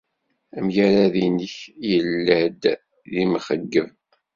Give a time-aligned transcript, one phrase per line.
[0.57, 1.55] Amagrad-nnek
[1.89, 2.63] yella-d
[3.11, 3.89] d imxeyyeb.